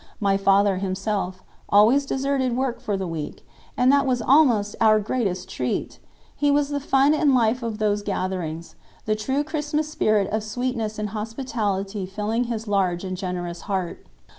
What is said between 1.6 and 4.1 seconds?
always deserted work for the week, and that